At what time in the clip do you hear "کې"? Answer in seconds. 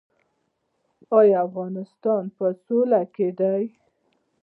3.15-3.27